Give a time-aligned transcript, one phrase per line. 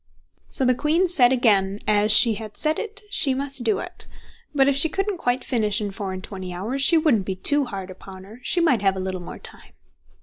[0.49, 4.07] So the queen said again, as she had said it she must do it;
[4.51, 7.35] but if she couldn't quite finish it in four and twenty hours, she wouldn't be
[7.35, 9.73] too hard upon her, she might have a little more time.